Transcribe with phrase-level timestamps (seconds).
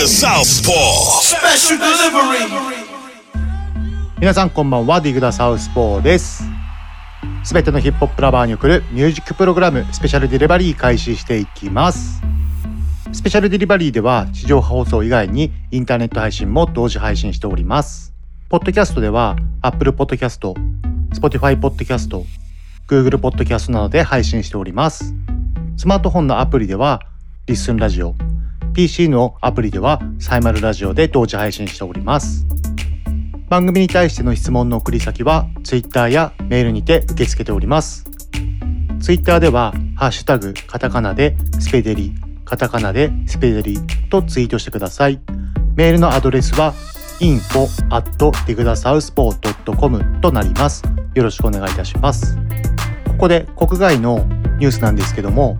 [0.00, 1.20] The Southpaw.
[1.20, 2.48] Special delivery.
[4.18, 6.42] 皆さんこんばんはディグダサウスポーです。
[7.44, 12.22] すべてのヒップホップラバーに送るミュージックプログラムスペシャルデリバリー開始していきます。
[13.12, 18.14] スペシャルデリバリーでは地上波放送以外にインターネット配信も同時配信しております。
[18.48, 20.54] ポッドキャストでは Apple Podcast、
[21.12, 22.24] Spotify Podcast、
[22.88, 25.14] Google Podcast などで配信しております。
[25.76, 27.02] スマートフォンのアプリでは
[27.46, 28.14] リッスンラジオ
[28.72, 32.46] PC のアプリではサイマルラジオで同時配信しております
[33.50, 38.04] 番組に対しての質問の送り先は Twitter やメールにて受け付けております。
[39.00, 45.18] Twitter では、ハッシュタグ、カタカナでスペデリ、カタカナでスペデリとツイートしてください。
[45.74, 46.74] メールのアドレスは
[47.20, 50.84] info at digdasouthpaw.com となります。
[51.14, 52.38] よろしくお願いいたします。
[53.08, 54.18] ここで国外の
[54.60, 55.58] ニュースなんですけども、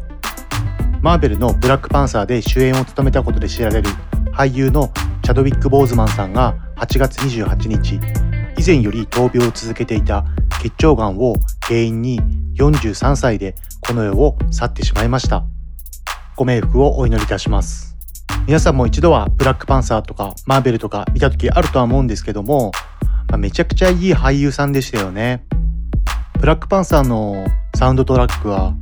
[1.03, 3.89] マーベルのブラックパンサーで主演を務めたことで知られる
[4.35, 7.99] 俳優のチャドウィック・ボーズマンさんが8月28日
[8.59, 10.27] 以前より闘病を続けていた
[10.63, 12.21] 結腸がんを原因に
[12.57, 15.43] 43歳でこの世を去ってしまいました。
[16.37, 17.97] ご冥福をお祈りいたします。
[18.47, 22.73] 皆さんも一度はブラックパンサーとかマーベルとか見た時あるとは思うんですけども、
[23.29, 25.47] まあめちゃくちゃいい俳優さんでしたよね。
[26.39, 28.75] ブラックパンサーのサウンドトラックは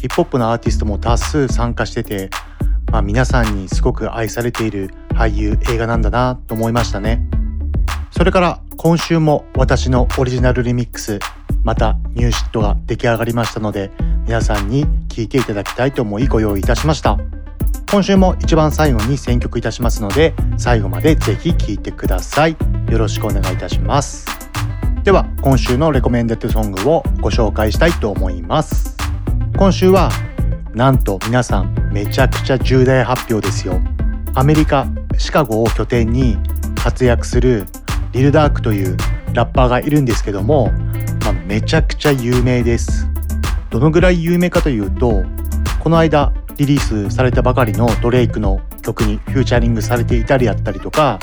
[0.00, 2.30] ヒップホップのアーティストも多数参加してて、
[2.90, 7.22] まあ、皆さんにすごく愛されている俳優映画なんだなと思いましたね。
[8.10, 11.18] それから今週も私のオリジナルリミックス
[11.64, 13.90] またニューシットが出来上がりましたので
[14.24, 17.18] 皆さんに聴いていただきたいと思いご用意いたしました。
[17.90, 22.56] 今週も一番最後に選曲いたしますので最後までぜひ聴いてください。
[22.88, 24.26] よろしくお願いいたします。
[25.04, 28.96] では今週のレコメンデッドソングをご紹介したいと思います。
[29.60, 30.10] 今週は
[30.72, 33.78] なんと皆さんめちゃくちゃ重大発表ですよ
[34.34, 34.86] アメリカ
[35.18, 36.38] シカゴを拠点に
[36.82, 37.66] 活躍する
[38.12, 38.96] リルダークという
[39.34, 40.72] ラッパーがいるんですけども、
[41.20, 43.06] まあ、めちゃくちゃ有名です
[43.68, 45.24] どのぐらい有名かというと
[45.78, 51.18] この間リリースされたばかりのドレイクの曲にフューチャリングされていたりやったりとか、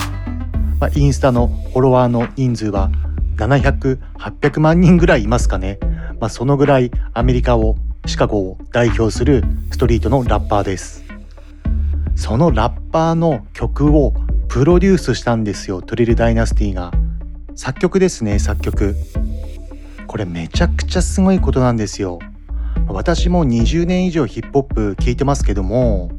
[0.79, 2.91] まあ、インスタのフォロワーの人数は
[3.37, 5.79] 700、800万人ぐらいいますかね。
[6.19, 7.75] まあ、そのぐらいアメリカを、
[8.07, 11.03] シカゴを代表するストリートのラッパーです。
[12.15, 14.13] そのラッパーの曲を
[14.47, 16.93] プロデュースしたんですよ、トリルダイナスティが。
[17.53, 18.95] 作曲ですね、作曲。
[20.07, 22.19] これめちゃくちゃすごいことなんですよ。
[22.87, 26.09] 私も20年以上ヒップホップ聴いてますけども、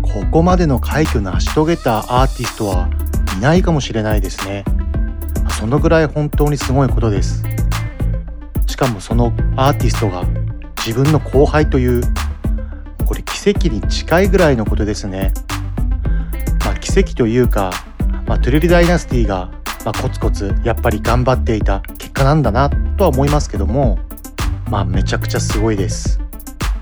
[0.00, 2.88] ここまでの快挙成し遂げたアーティストは
[3.36, 4.64] いないかもしれないですね。
[5.50, 7.44] そのぐらい本当にすごいことです。
[8.66, 10.24] しかもそのアーティストが
[10.86, 12.02] 自分の後輩という、
[13.06, 15.34] これ奇跡に近いぐらいのことですね。
[16.64, 17.72] まあ奇跡というか、
[18.24, 19.50] まあ、トゥレリダイナスティが、
[19.84, 23.98] まあ、コツコツやっぱり頑張っていた結果なんだなとは思いますけども、
[24.70, 26.20] まあめちゃくちゃすごいです。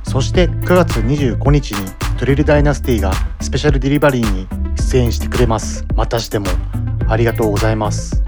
[0.02, 3.10] そして9月25日にトリルダイナスティが
[3.40, 5.86] スペシャルデリバリーに出演してくれます。
[5.94, 6.46] またしても
[7.08, 8.22] ありがとうございます。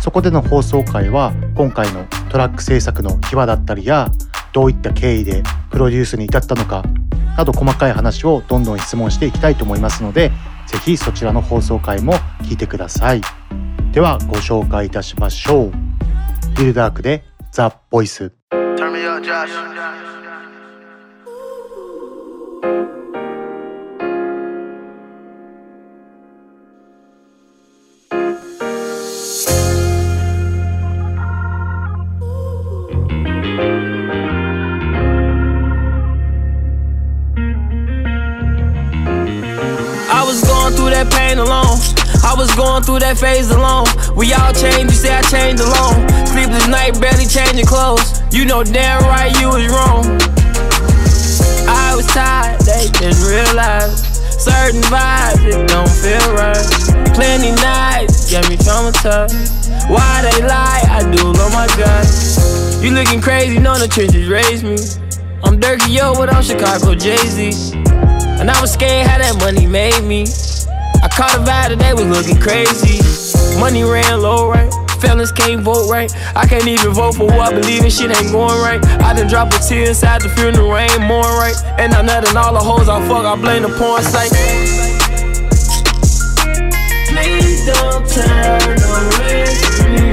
[0.00, 4.08] そこでの放送回は今回のトラック制作の秘話だったりや
[4.56, 6.82] どういった経緯でプロデュースに至ったのか
[7.36, 10.32] など細かい話をどんどん質問していきたいと思いますので
[10.66, 13.20] 是非そちらの放送回も聞いてください。
[13.92, 15.72] ではご紹介いたしましょう。
[16.56, 17.22] ビルダークで
[17.52, 18.32] ザ・ボイス。
[42.86, 43.90] Through that phase alone.
[44.14, 46.06] We all change, you say I changed alone.
[46.30, 48.22] Sleepless night, barely changing clothes.
[48.30, 50.06] You know damn right you was wrong.
[51.66, 54.22] I was tired, they didn't realize.
[54.38, 56.62] Certain vibes, it don't feel right.
[57.18, 59.66] Plenty nights, get me traumatized.
[59.90, 60.86] Why they lie?
[60.86, 62.06] I do love my God.
[62.82, 64.78] You looking crazy, know the trenches raised me.
[65.42, 67.74] I'm Dirky Yo, but I'm Chicago Jay Z.
[68.38, 70.26] And I was scared how that money made me.
[71.16, 73.00] I caught a vibe they was looking crazy.
[73.58, 74.70] Money ran low, right?
[75.00, 76.12] Felons can't vote right.
[76.36, 77.90] I can't even vote for who I believe in.
[77.90, 78.84] Shit ain't going right.
[79.00, 81.56] I done drop a tear inside the funeral rain, more right.
[81.78, 83.24] And I'm nutting all the hoes I fuck.
[83.24, 84.28] I blame the porn site.
[87.08, 90.12] Please don't turn away from me.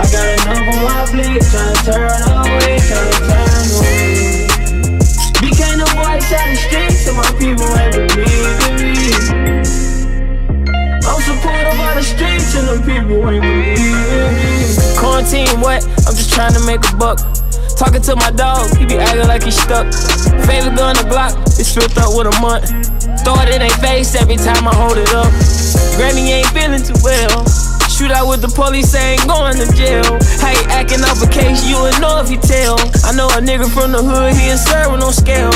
[0.00, 4.48] I got enough on my plate, tryna turn away, tryna turn away.
[5.44, 7.68] Became voice out the streets, so my people
[15.60, 15.82] What?
[16.06, 17.18] I'm just trying to make a buck.
[17.76, 19.86] Talking to my dog, he be acting like he stuck.
[20.46, 22.70] Favorite gun the block, it's filled up with a month.
[23.22, 25.30] Throw it in their face every time I hold it up.
[25.98, 27.46] Granny ain't feeling too well.
[27.90, 30.06] Shoot out with the police, ain't going to jail.
[30.38, 32.78] How he acting up a case, you would know if you tell.
[33.02, 35.50] I know a nigga from the hood, he ain't serving no scale.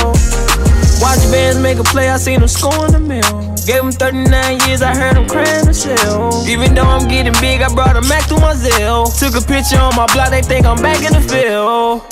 [0.99, 3.52] Watch bands make a play, I seen him scoring the mill.
[3.65, 6.35] Gave him 39 years, I heard him crying the shell.
[6.45, 9.05] Even though I'm getting big, I brought a Mac through my Zell.
[9.05, 12.03] Took a picture on my block, they think I'm back in the field.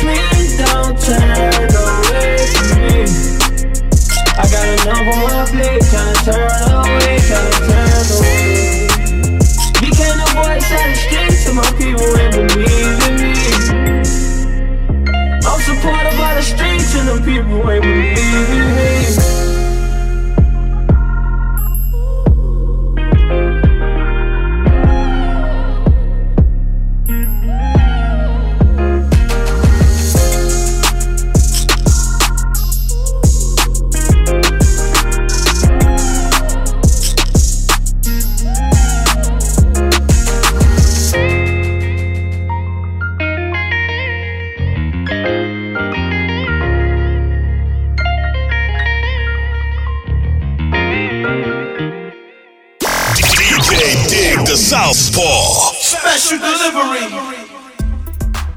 [0.00, 3.04] Please don't turn away from me.
[4.40, 8.88] I got enough on my plate, tryna turn away, tryna turn away.
[9.84, 13.21] Became the voice out the streets, so my people ain't believing me.
[15.72, 19.11] Supported by the streets, and the people ain't believing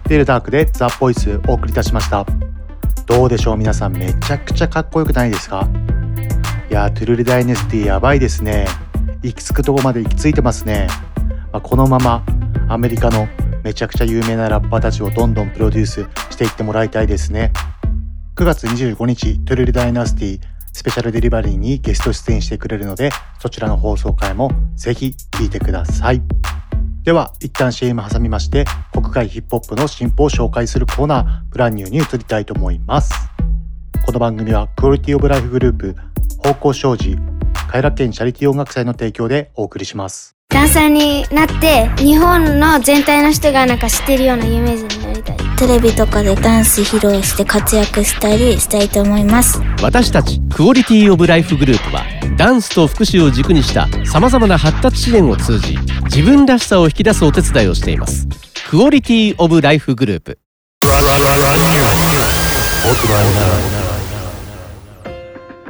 [0.07, 2.25] デルダークでザ・ボイスお送りいたしました。
[3.07, 3.57] どうでしょう？
[3.57, 5.67] 皆さんめちゃくちゃかっこよくないですか？
[6.69, 8.67] いやトゥルルダイネスティやばいですね。
[9.23, 10.87] 行き着くとこまで行き着いてますね、
[11.51, 12.23] まあ、このまま
[12.67, 13.27] アメリカの
[13.63, 17.51] めちゃくちゃ有名なラッパーたちをどんどんプロデュースしていってもらいたいですね。
[18.35, 20.39] 9月25日トゥルルダイナスティ
[20.71, 23.09] スペシャルデリバリーにゲスト出演してくれるので
[23.39, 26.21] そちらの放送回もぜひ聞いてください。
[27.05, 33.13] では一旦 CM 挟みまして国外ヒップホップの進歩を紹介するコーナープランニューに移りたいと思います。
[34.07, 35.95] この番組はクオリティオブライフグループ
[36.39, 37.15] 方向障子
[37.71, 40.34] 偕楽園チャリティー音楽祭の提供でお送りします。
[40.55, 45.37] ダンサーになって日本の全体の人がなんか知ってるような有名人になりたい。
[45.57, 49.59] テレビとかでダンス披露して活躍したりしたいと思います。
[49.83, 52.03] 私たちクオリティオブライフグループは
[52.37, 58.25] ダンスと福祉を軸にしたさまざまな発達支援を通じ自分らしさを引き出すお手伝いをしています。
[58.69, 60.39] クオリティオブライフグループ。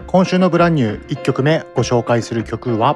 [0.06, 2.96] 今週のブランニュー1曲目ご紹介する曲は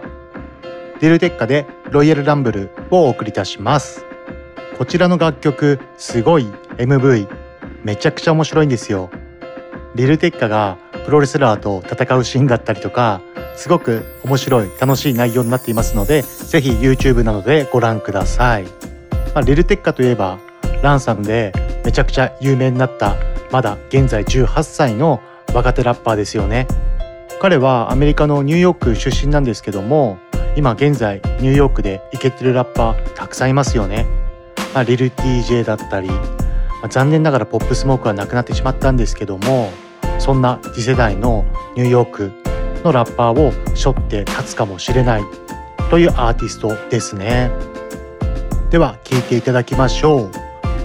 [1.02, 4.06] デルテッカでロイヤルランブルをお送りいたします。
[4.78, 6.46] こちらの楽曲すごい
[6.78, 7.28] MV
[7.84, 9.10] めちゃくちゃ面白いんですよ。
[9.96, 13.22] リルテッカがプロレスラーと戦うシーンだったりとか
[13.56, 18.70] すごく面白い楽しい内容になっていますのでぜひ YouTube などでご覧ください、ま
[19.36, 20.40] あ、リルテッカといえば
[20.84, 21.52] ランサムで
[21.84, 23.16] めちゃくちゃ有名になった
[23.52, 25.22] まだ現在18歳の
[25.54, 26.68] 若手ラッパーですよね。
[27.42, 30.20] 彼はアメリカのニューヨーク出身なんですけども
[30.56, 34.06] 今現在ニューヨークでイケてるラッパーたくさんいますよね、
[34.74, 36.22] まあ、リル TJ だったり、ま
[36.84, 39.72] あ残念ながらポップスモークはなくなってしまったんですけども
[40.18, 42.32] そんな次世代のニューヨーク
[42.84, 45.24] のラッパーを背負って立つかもしれない
[45.90, 47.52] というアーティストですね。
[48.70, 50.32] では聴いていただきましょう。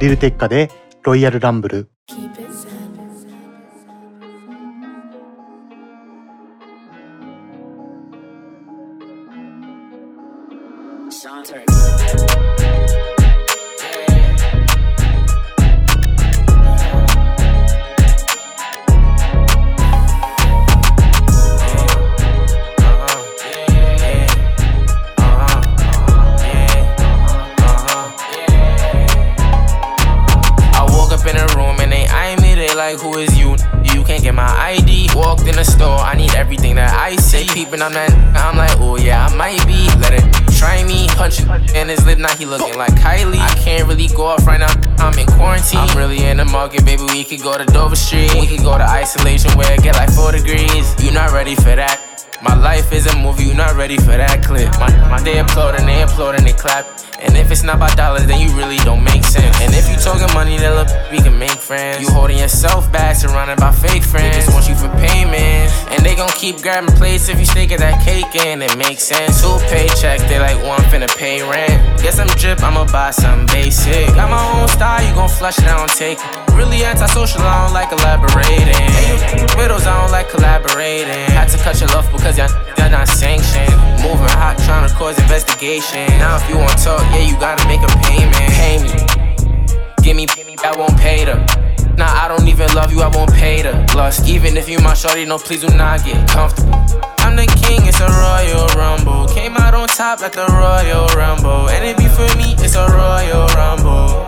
[0.00, 0.70] リルテッカで
[1.02, 1.93] ロイヤルランブル
[63.44, 64.34] surrounded by fake friends.
[64.34, 65.70] They just want you for payment.
[65.92, 68.62] And they gon' keep grabbing plates if you stay get that cake in.
[68.62, 69.42] It makes sense.
[69.42, 72.00] Two paycheck, they like one finna pay rent.
[72.00, 74.06] Guess I'm drip, I'ma buy something basic.
[74.14, 76.54] Got my own style, you gon' flush it, I don't take it.
[76.54, 78.80] Really antisocial, I don't like elaborating.
[79.58, 81.28] Widows, I don't like collaborating.
[81.34, 83.74] Had to cut your love because y'all, y'all not sanctioned.
[84.00, 86.06] Moving hot, trying to cause investigation.
[86.16, 88.48] Now if you want talk, yeah, you gotta make a payment.
[88.56, 88.92] Pay me.
[90.02, 90.26] Give me,
[90.64, 91.63] I won't pay them.
[91.96, 94.26] Nah, I don't even love you, I won't pay the lust.
[94.26, 96.74] Even if you my shorty, no, please do not get comfortable.
[97.18, 99.28] I'm the king, it's a royal rumble.
[99.28, 101.68] Came out on top like the royal rumble.
[101.70, 104.26] And it be for me, it's a royal rumble.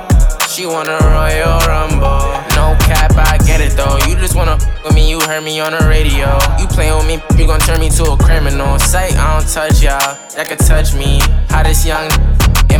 [0.48, 2.32] She want a royal rumble.
[2.54, 3.98] No cap, I get it though.
[4.06, 6.38] You just wanna with me, you heard me on the radio.
[6.58, 8.78] You play with me, you gon' turn me to a criminal.
[8.78, 10.16] Sight, I don't touch y'all.
[10.36, 11.20] That could touch me.
[11.50, 12.08] How this young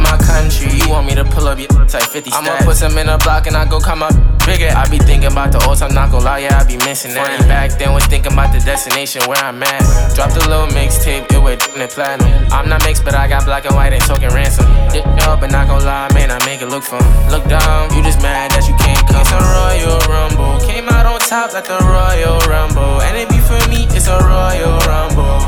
[0.07, 0.71] my country.
[0.71, 2.39] You want me to pull up your type 50 stats.
[2.39, 4.15] I'ma put some in a block and I go come up
[4.47, 4.71] bigger.
[4.71, 7.27] I be thinking about the old time, not gon' lie, yeah, I be missing that.
[7.27, 9.83] Funny back then was thinking about the destination where I'm at.
[10.15, 12.31] Dropped a little mixtape, it went in platinum.
[12.55, 14.67] I'm not mixed, but I got black and white and token ransom.
[14.95, 17.03] Dick up, but not gon' lie, man, I make it look fun.
[17.29, 19.27] Look dumb, you just mad that you can't come.
[19.27, 23.03] It's a Royal Rumble, came out on top like the Royal Rumble.
[23.03, 25.43] And it be for me, it's a Royal Rumble.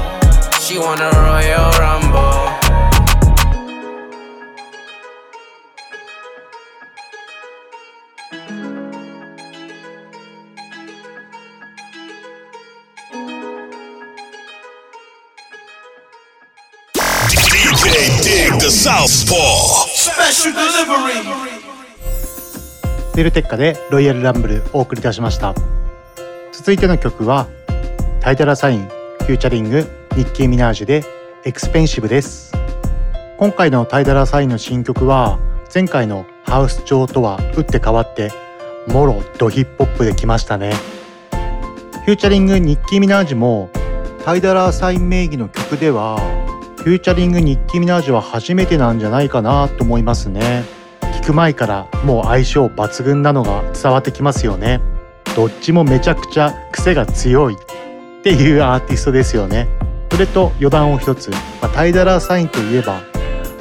[0.59, 2.48] She want a Royal Rumble.
[18.89, 19.87] Dig the Southpaw.
[19.93, 21.21] Special delivery.
[23.15, 25.55] デルテッカでロイヤルランブルお送りいたしました
[26.53, 27.49] 続いての曲は
[28.21, 29.85] タイダラーサインフューチャリング
[30.17, 31.05] ニッキー・ミナージュで
[31.45, 32.53] エクスペンシブです
[33.37, 35.39] 今回のタイダラーサインの新曲は
[35.75, 38.31] 前回のハウス調とは打って変わって
[38.87, 40.73] もろドヒップホップで来ましたね
[42.07, 43.69] フューチャリングニッキー・ミナージュも
[44.25, 46.39] タイダラーサイン名義の曲では
[46.79, 50.65] フューチャリングニッキー・ミナージュは初めてなんじゃないかなと思いますね。
[51.01, 54.81] 聞く前からもう相性抜群なのが伝わってきますよね。
[55.35, 59.69] どっちもめちゃくちゃ癖が強いっていうアーティストですよね。
[60.11, 63.03] それと余談を一つ、まあ、タイダラーサインといえば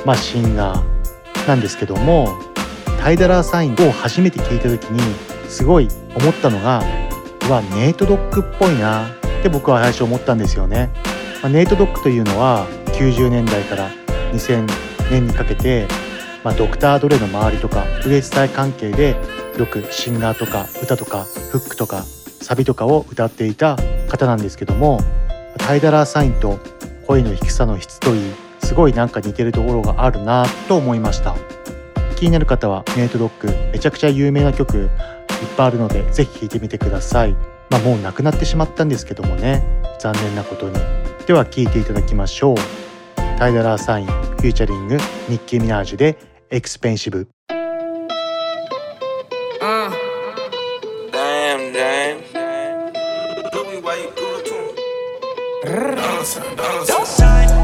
[0.06, 2.30] まあシンガーなんですけども
[3.02, 5.00] タイダラーサインを初めて聞いた時に
[5.50, 6.82] すごい思ったのが
[7.48, 9.10] うわネイトドッグっぽいなっ
[9.44, 10.90] て僕は最初思ったんですよね、
[11.42, 12.68] まあ、ネイトドッグというのは
[12.98, 13.92] 90年代から
[14.34, 14.68] 2000
[15.12, 15.88] 年にかけて
[16.44, 19.18] まあ、ドクター・ドレの周りとかウエスタイ関係で
[19.58, 22.04] よくシンガーとか歌とかフックとか
[22.42, 23.76] サビとかを歌っていた
[24.08, 25.02] 方なんですけども
[25.58, 26.60] タイダラーサインと
[27.06, 31.36] 声の低さの質といいすごいなんか似てるところがあるなと思いました。
[32.16, 34.90] 気になる方はネイトドッグめちゃくちゃ有名な曲いっ
[35.58, 37.34] ぱいあるのでぜひ聴いてみてください。
[37.70, 39.64] まあもうなくなってしまったんですけどもね。
[40.00, 40.80] 残念なことに。
[41.26, 42.87] では聴いていただきましょう。
[43.38, 44.98] タイダラーサインフューチャリング
[45.30, 46.18] ニッキー・ミナージュで
[46.50, 47.28] エクスペンシブ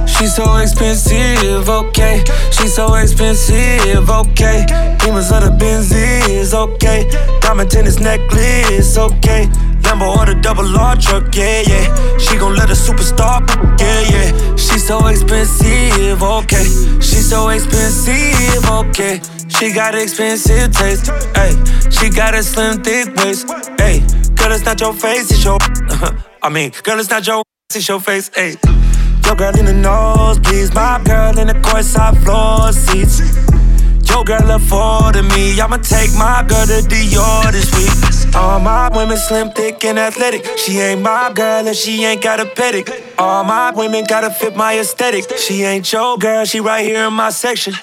[0.05, 2.23] She's so expensive, okay.
[2.51, 4.65] She's so expensive, okay.
[4.99, 7.09] Demons of the Benzies, okay.
[7.41, 9.49] Diamond tennis necklace, okay.
[9.93, 12.17] Lambo or the double R truck, yeah, yeah.
[12.17, 13.41] She gon' let a superstar,
[13.79, 14.55] yeah, yeah.
[14.55, 16.63] She so expensive, okay.
[16.99, 19.21] She so expensive, okay.
[19.49, 21.53] She got expensive taste, hey.
[21.91, 23.47] She got a slim, thick waist,
[23.77, 23.99] hey.
[24.35, 25.59] Girl, it's not your face, it's your.
[26.41, 27.43] I mean, girl, it's not your,
[27.75, 28.55] it's your face, hey.
[29.25, 33.52] Your girl in the nosebleeds, my girl in the courtside floor seats.
[34.13, 38.35] Your girl afforded me, I'ma take my girl to Dior this week.
[38.35, 40.45] All my women slim, thick, and athletic.
[40.57, 42.87] She ain't my girl if she ain't got a pedic.
[43.17, 45.37] All my women gotta fit my aesthetic.
[45.37, 47.73] She ain't your girl, she right here in my section.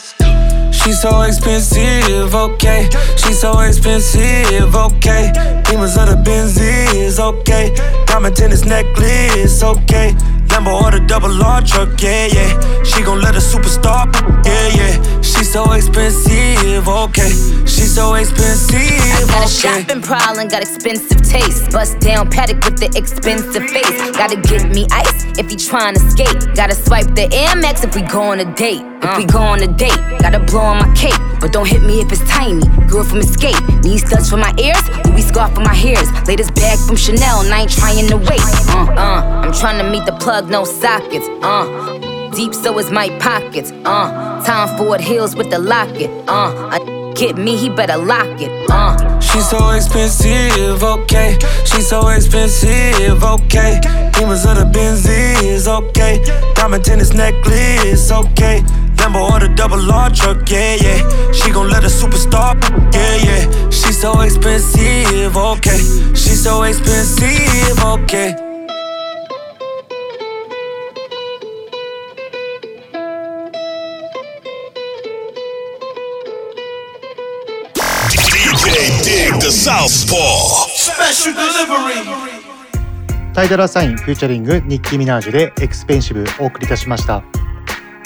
[0.72, 2.88] She's so expensive, okay.
[3.16, 5.32] She's so expensive, okay.
[5.64, 7.74] Demons of the Benzies, okay.
[8.06, 10.14] Diamond tennis necklace, okay.
[10.50, 12.82] Lambo or the double R truck, yeah, yeah.
[12.82, 14.06] She gon' let a superstar,
[14.44, 15.20] yeah, yeah.
[15.22, 17.30] She's so expensive, okay.
[17.66, 21.70] She's so expensive, I got a shopping problem, got expensive taste.
[21.70, 24.10] Bust down paddock with the expensive face.
[24.16, 26.54] Gotta get me ice if he trying to skate.
[26.54, 28.89] Gotta swipe the Amex if we go on a date.
[29.02, 31.18] If we go on a date, gotta blow on my cake.
[31.40, 32.66] But don't hit me if it's tiny.
[32.86, 33.56] Girl from Escape.
[33.82, 36.06] Need studs for my ears, Louis scarf for my hairs.
[36.28, 38.40] Latest bag from Chanel, and I ain't trying to wait.
[38.68, 41.26] Uh, uh, I'm trying to meet the plug, no sockets.
[41.42, 43.72] Uh, deep so is my pockets.
[43.84, 46.10] Uh, time for it heels with the locket.
[46.28, 48.50] Uh, get me, he better lock it.
[48.70, 49.20] Uh.
[49.20, 51.36] She's so expensive, okay.
[51.66, 53.78] She's so expensive, okay.
[54.14, 56.24] Demons of the Benzies, okay.
[56.54, 58.62] Diamond tennis necklace, okay.
[58.96, 61.32] Lambo or the double R truck, yeah, yeah.
[61.32, 62.58] She gon' let a superstar,
[62.94, 63.70] yeah, yeah.
[63.70, 65.78] She's so expensive, okay.
[66.14, 68.49] She's so expensive, okay.
[83.34, 87.22] タイダラサインフューチャリングニッキー・ミナージュでエクスペンシブお送りいたしました。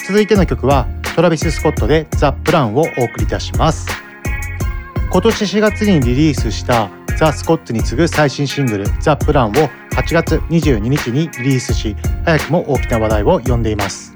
[0.05, 0.85] 続いての曲は
[1.15, 3.87] トラビス・スコットでザ・プランをお送りいたします。
[5.09, 9.69] 今年4月にリリースしたザ・スコットに次ぐ最新シングルザ・プランを8
[10.13, 11.95] 月22日にリリースし
[12.25, 14.13] 早くも大きな話題を呼んでいます。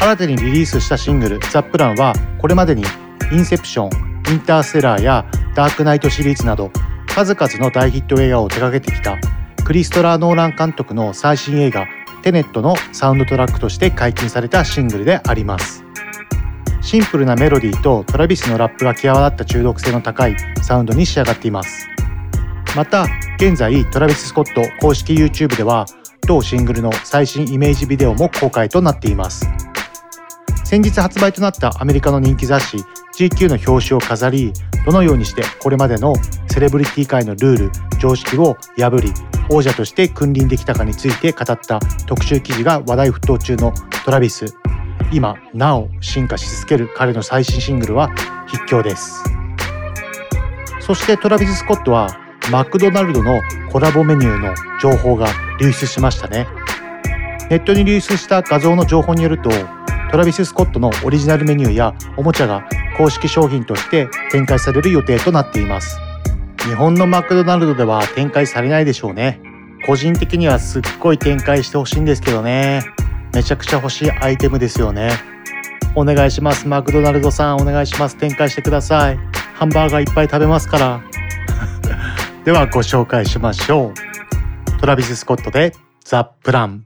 [0.00, 2.82] 新たにリリースしたシングルザ・プランはこれまでに
[3.30, 6.70] インセプションインターステラーやダークナイトシリーズなど
[7.08, 9.16] 数々の大ヒット映画を手掛けてきた
[9.64, 11.86] クリストファー・ノーラン監督の最新映画
[12.22, 15.84] テネットのサウンドトラックとして解禁されたシングルであります。
[16.80, 21.88] シンプルなメロディーとトラビスのラップが際立った中毒性の高いサウンドに仕上がっています。
[22.76, 25.86] また現在トラビス・スコット公式 YouTube では
[26.26, 29.48] 同シングルの最新イメージビデオも公開となっています。
[30.64, 32.78] 先日発売となったアメリカの人気雑誌
[33.16, 34.52] GQ の表紙を飾り
[34.84, 36.14] どのようにしてこれまでの
[36.48, 39.12] セレブリティ界のルール常識を破り
[39.48, 43.72] 王者として君臨できたかについて語った特集記事が話題沸騰中の
[44.04, 44.54] トラビス。
[45.12, 48.10] 今なお進化し続ける彼の最新シングルは
[48.48, 49.22] 必聴です。
[50.80, 52.08] そしてトラビス・スコットは
[52.50, 53.40] マクドナルドの
[53.70, 55.28] コラボメニューの情報が
[55.60, 56.46] 流出しましたね。
[57.50, 59.50] ネットに流出した画像の情報によると
[60.10, 65.98] トラビス・スコットのオリジナルメニューやおもちゃが公式商品として展開される予定となっています。
[66.66, 69.40] 日本のマクドナルドでは展開されないでしょうね。
[69.86, 72.82] 個人的にはすっごい展開してほしいんですけどね。
[73.34, 75.10] めちゃくちゃ欲しいアイテムですよね。
[75.94, 76.66] お願いします。
[76.66, 78.16] マクドナルドさんお願いします。
[78.16, 79.18] 展開してください。
[79.54, 81.02] ハンバーガーいっぱい食べますから。
[82.44, 84.80] ではご紹介しましょう。
[84.80, 86.84] トラビス・スコットでザ・プラン。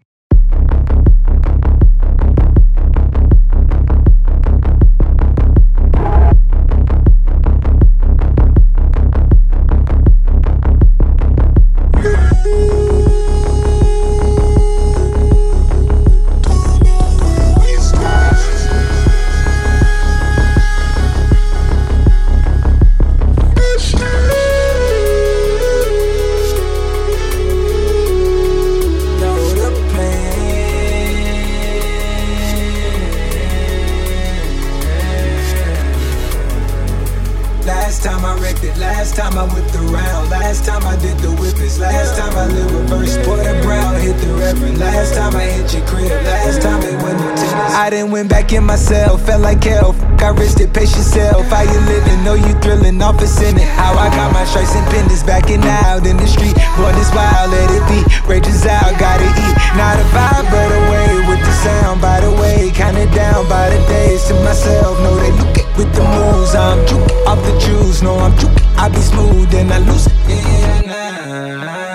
[48.78, 49.92] Myself, felt like hell.
[50.16, 51.46] Got risked it, pace yourself.
[51.46, 52.22] How you living?
[52.22, 53.68] Know you thrilling, office in it.
[53.80, 56.54] How I got my stripes and pendants backing out in the street.
[56.76, 58.00] Boy, this wild, let it be.
[58.28, 59.54] Rages out, gotta eat.
[59.80, 62.00] Not a vibe, but away with the sound.
[62.00, 64.98] By the way, kinda down by the days to myself.
[65.00, 66.54] Know they look it with the moves.
[66.54, 68.02] I'm juking off the juice.
[68.02, 68.66] No, I'm juking.
[68.76, 70.12] I be smooth and I lose it.
[70.28, 71.87] Yeah, nah.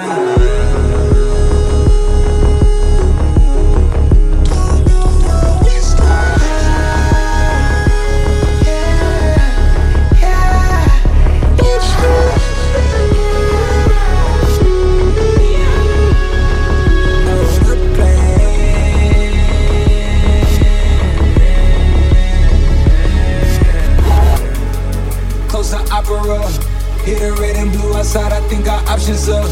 [27.05, 29.43] Hit a red and blue outside, I think our options up.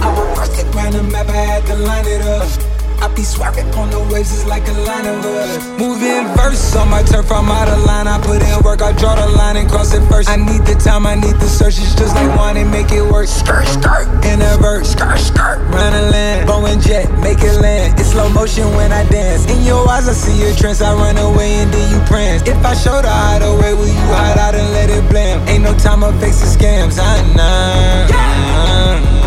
[0.00, 2.71] I reversed it, ran the map, I had to line it up.
[3.02, 5.58] I be swerving on the waves, it's like a line of us.
[5.74, 8.06] Moving verse on my turf, I'm out of line.
[8.06, 10.30] I put in work, I draw the line and cross it first.
[10.30, 11.82] I need the time, I need the search.
[11.82, 13.26] It's just like one and make it work.
[13.26, 15.58] Skirt, skirt, in a verse, skirt, skirt.
[15.74, 17.98] Run a land, bow and jet, make it land.
[17.98, 19.50] It's slow motion when I dance.
[19.50, 20.80] In your eyes, I see your trance.
[20.80, 22.46] I run away and then you prance.
[22.46, 25.42] If I show the hideaway, will you hide out and let it blame?
[25.48, 27.02] Ain't no time to face the scams.
[27.02, 28.06] I know.
[28.14, 29.21] Yeah.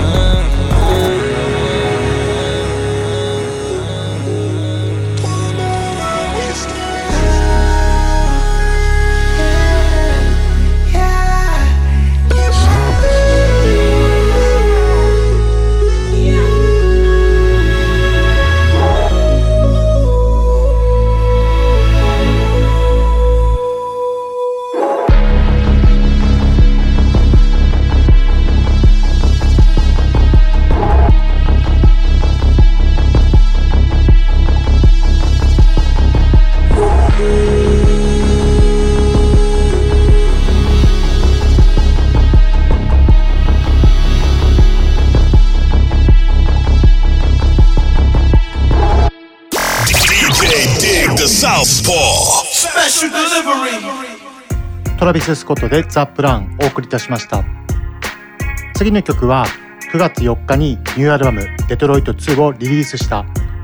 [55.15, 57.41] ビス・スコットでザ・プランお送りいたしました。
[58.73, 59.45] 次の曲は
[59.93, 63.23] 9月4日にニューアルバム「デトロイト2」をリリースした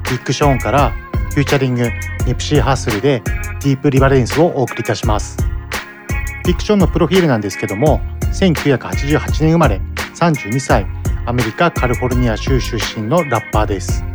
[0.10, 0.94] ビッグ・ショーンから
[1.32, 1.90] フューチャリング
[2.26, 3.22] ニプシー・ハッスルで
[3.60, 5.38] ディープ・リバレンスをお送りいたします。
[6.46, 8.00] ビッグ・ショーンのプロフィールなんですけども
[8.32, 9.82] 1988年生まれ
[10.16, 10.88] 32歳
[11.26, 14.06] アメリカ・カリフォルニア州出身のラッパーです。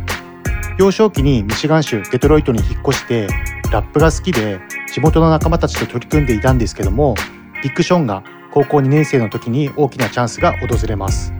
[0.79, 3.27] 幼少期にミシガン州デトロイトに引っ越して
[3.71, 4.59] ラップが好きで
[4.93, 7.15] 地元の仲間たちと取り組んでいたんですけども
[7.63, 11.33] ビッグショーンが高校2年生の時に大きなチャンスが訪れます。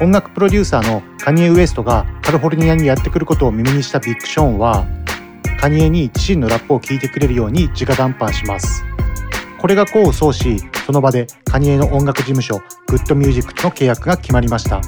[0.00, 4.86] 音楽プロデューサーのカニエ・ウエストがカリフォルニアにやってくることを耳にしたビッグショーンは
[5.58, 8.84] カニエに自身のラップを聴いてくれるように直談判します。
[9.58, 14.80] これが功を奏しその場でカニエの音楽事務所グッドミュージックとの契約が決まりました。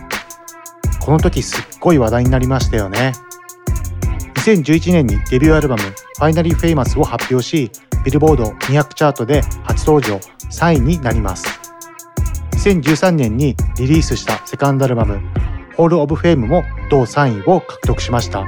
[1.01, 3.13] この時すっごい話題になりましたよね。
[4.35, 7.71] 2011年にデビューアルバム「ファイナリー・フェイマス」を発表し
[8.09, 10.19] ビルボード200チャートで初登場
[10.49, 11.61] 3位になります。
[12.53, 15.21] 2013年にリリースしたセカンドアルバム
[15.77, 18.47] 「ホール・オブ・フェイム」も同3位を獲得しました。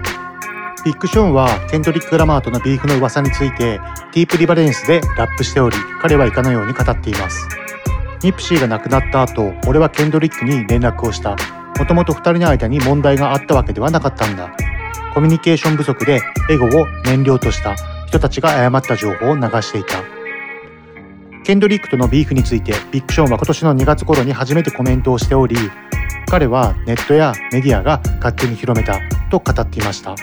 [0.86, 3.78] ビッグショーンはケンドリック・ラマーとのビーフの噂について
[4.14, 7.46] ディープリバレンスでラップしており彼は以下のように語っています。
[8.22, 11.36] ニプシーが亡くなった後俺はケンドリックに連絡をした。
[11.78, 14.50] もともと2人の間に問題があったわけではなかったんだ。
[15.12, 17.76] コミュニケーション不足でエゴを燃料とした。
[18.10, 20.02] 人たちが誤った情報を流していた。
[21.44, 25.56] ケンドリックとのビーフについてビッグショーンは今年の2月頃に初めてコメントをしており
[26.26, 28.98] 彼はネットやメディアが勝手に広めた
[29.30, 30.16] と語っていました。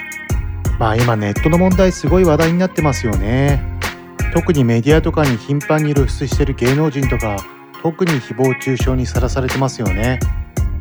[0.77, 3.63] まあ今ネットの問題すごい話題になってますよね。
[4.33, 7.37] 特にメディアとかに頻繁に露出してる芸能人とか
[7.81, 10.19] 特に誹謗中傷にさらされてますよね。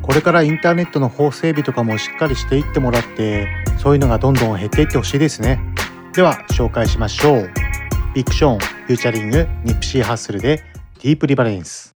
[0.01, 5.61] これからインターネットの法整備とかもしっかりしていってもらってそういうのがどんどん減っていってほしいですね。
[6.17, 7.51] では紹介しましょう
[8.15, 10.63] ビッグショーンフューチャリングニプシーハッスルで
[11.03, 11.95] ディープリバレンス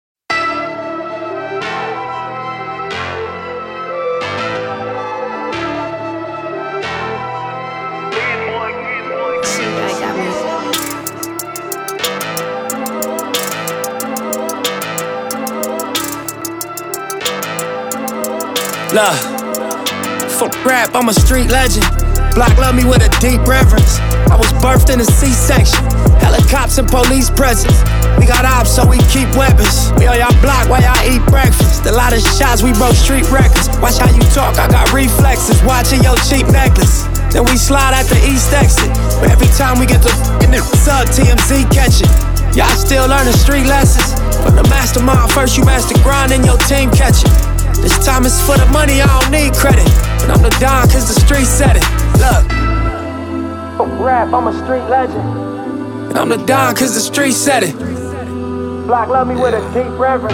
[18.93, 19.13] ラ
[20.39, 21.98] fuck rap, I'm a street legend.
[22.39, 23.99] Block love me with a deep reverence.
[24.31, 25.83] I was birthed in a C-section.
[26.23, 27.75] Helicopters and police presence.
[28.15, 29.91] We got ops, so we keep weapons.
[29.99, 31.83] We on y'all block while y'all eat breakfast.
[31.83, 33.67] A lot of shots, we broke street records.
[33.83, 35.59] Watch how you talk, I got reflexes.
[35.67, 37.11] Watching your cheap necklace.
[37.35, 38.87] Then we slide at the east exit.
[39.19, 42.07] But every time we get the in the sub, TMZ catch it.
[42.55, 44.15] Y'all still learning street lessons.
[44.47, 47.35] From the mastermind, first you master grind and your team catch it.
[47.83, 49.83] This time it's for the money, I don't need credit.
[50.23, 51.98] But I'm the Don cause the street said it.
[52.17, 53.99] Look.
[53.99, 55.19] Rap, I'm a street legend.
[56.09, 57.77] And I'm the Don cause the street said it.
[58.87, 60.33] Black love me with a deep reverence.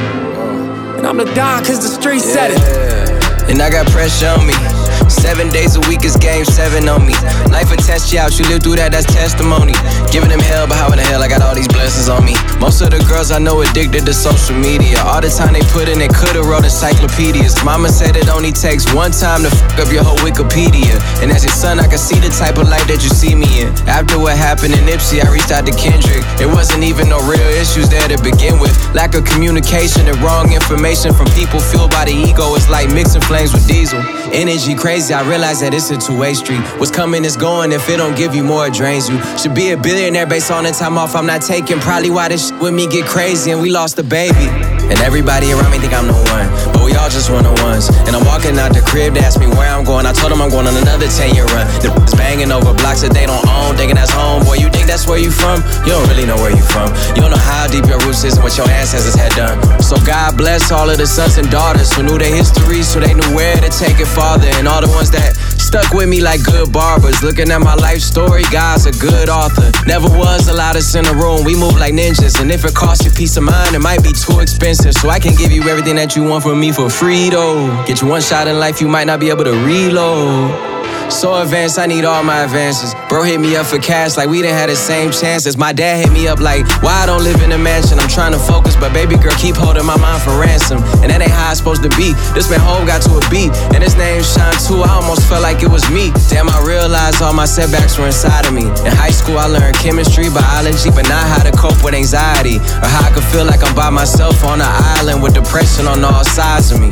[0.97, 3.49] And I'm the Don cause the street said it.
[3.49, 4.84] And I got pressure on me.
[5.07, 7.13] Seven days a week is game seven on me.
[7.53, 9.77] Life and test you out, you live through that, that's testimony.
[10.09, 12.33] Giving them hell, but how in the hell I got all these blessings on me?
[12.59, 14.97] Most of the girls I know addicted to social media.
[15.05, 17.61] All the time they put in, they could've wrote encyclopedias.
[17.63, 20.97] Mama said it only takes one time to fuck up your whole Wikipedia.
[21.21, 23.45] And as your son, I can see the type of life that you see me
[23.61, 23.69] in.
[23.85, 26.25] After what happened in Ipsy, I reached out to Kendrick.
[26.41, 28.73] It wasn't even no real issues there to begin with.
[28.97, 32.55] Lack of communication and wrong information from people fueled by the ego.
[32.57, 34.01] It's like mixing flames with diesel.
[34.33, 36.61] Energy crazy crazy, I realize that it's a two-way street.
[36.79, 39.21] What's coming is going, if it don't give you more, it drains you.
[39.37, 41.81] Should be a billionaire based on the time off I'm not taking.
[41.81, 44.47] Probably why this with me get crazy and we lost a baby.
[44.87, 46.74] And everybody around me think I'm the one.
[46.85, 47.89] We all just one on ones.
[48.05, 50.05] And I'm walking out the crib, they ask me where I'm going.
[50.05, 51.65] I told them I'm going on another 10 year run.
[51.81, 51.89] The
[52.21, 54.45] banging over blocks that they don't own, thinking that's home.
[54.45, 55.65] Boy, you think that's where you from?
[55.81, 56.93] You don't really know where you from.
[57.17, 59.57] You don't know how deep your roots is and what your ancestors had done.
[59.81, 63.17] So God bless all of the sons and daughters who knew their history, so they
[63.17, 64.47] knew where to take it farther.
[64.61, 65.33] And all the ones that
[65.75, 67.21] stuck with me like good barbers.
[67.21, 69.71] Looking at my life story, God's a good author.
[69.85, 72.39] Never was a of in a room, we move like ninjas.
[72.39, 74.93] And if it costs you peace of mind, it might be too expensive.
[74.93, 77.67] So I can give you everything that you want from me for free, though.
[77.85, 81.04] Get you one shot in life, you might not be able to reload.
[81.09, 82.93] So advanced, I need all my advances.
[83.09, 85.57] Bro hit me up for cash like we didn't have the same chances.
[85.57, 87.99] My dad hit me up like, why I don't live in a mansion?
[87.99, 90.83] I'm trying to focus, but baby girl keep holding my mind for ransom.
[91.01, 92.13] And that ain't how it's supposed to be.
[92.33, 94.81] This man home got to a beat, and his name Sean too.
[94.81, 96.11] I almost felt like it was me.
[96.27, 98.67] Damn, I realized all my setbacks were inside of me.
[98.83, 102.57] In high school, I learned chemistry, biology, but not how to cope with anxiety.
[102.81, 106.03] Or how I could feel like I'm by myself on an island with depression on
[106.03, 106.89] all sides of me.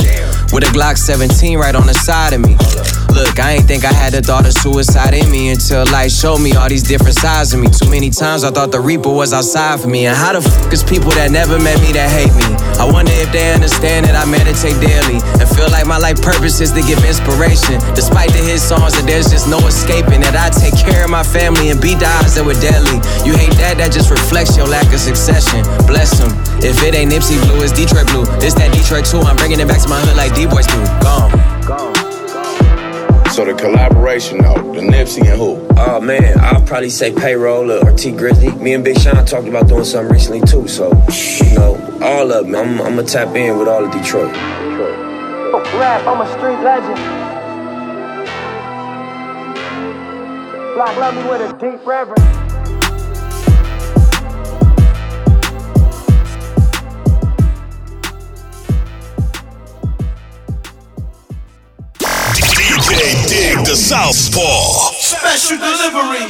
[0.53, 2.55] With a Glock 17 right on the side of me.
[3.13, 6.41] Look, I ain't think I had a thought of suicide in me until life showed
[6.41, 7.69] me all these different sides of me.
[7.69, 10.07] Too many times I thought the Reaper was outside for me.
[10.09, 12.49] And how the fuck is people that never met me that hate me?
[12.81, 16.57] I wonder if they understand that I meditate daily and feel like my life purpose
[16.57, 17.77] is to give inspiration.
[17.93, 20.25] Despite the hit songs, that there's just no escaping.
[20.25, 22.97] That I take care of my family and beat the odds that were deadly.
[23.21, 25.61] You hate that, that just reflects your lack of succession.
[25.85, 26.33] Bless them.
[26.65, 28.25] If it ain't Nipsey Blue, it's Detroit Blue.
[28.41, 29.21] It's that Detroit too.
[29.21, 30.81] I'm bringing it back to my hood like D-Boys do.
[31.05, 31.52] Gone.
[33.33, 33.47] Gone.
[33.47, 35.67] So the collaboration though, the Nipsey and who?
[35.77, 38.51] Oh man, I'll probably say payroll or T Grizzly.
[38.55, 40.67] Me and Big Sean talked about doing something recently too.
[40.67, 42.55] So you know, all of them.
[42.55, 44.33] I'm, I'm gonna tap in with all of Detroit.
[44.33, 44.99] Detroit.
[45.73, 46.99] Rap, I'm a street legend.
[50.75, 52.42] Block love me with a deep reverence.
[63.53, 64.41] Dig the Southpaw
[64.99, 66.25] Special Delivery.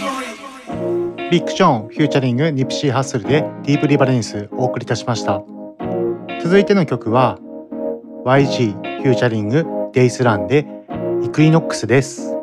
[1.32, 5.42] ビッグショーンフューチャリングニプシーハッスルでディープリバレンスお送りいたしました。
[6.44, 7.40] 続いての曲は
[8.26, 10.68] YG フューチャリングデイスランで
[11.24, 12.36] イクイノックスです。